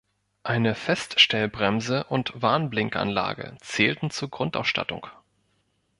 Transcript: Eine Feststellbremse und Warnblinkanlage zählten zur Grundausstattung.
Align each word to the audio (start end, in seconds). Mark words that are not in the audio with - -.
Eine 0.41 0.73
Feststellbremse 0.73 2.05
und 2.05 2.31
Warnblinkanlage 2.33 3.55
zählten 3.61 4.09
zur 4.09 4.31
Grundausstattung. 4.31 5.05